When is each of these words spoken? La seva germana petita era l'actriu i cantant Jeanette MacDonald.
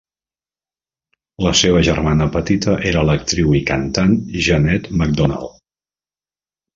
La 1.47 1.51
seva 1.59 1.83
germana 1.89 2.27
petita 2.37 2.77
era 2.91 3.03
l'actriu 3.09 3.53
i 3.59 3.63
cantant 3.67 4.15
Jeanette 4.47 4.99
MacDonald. 5.03 5.61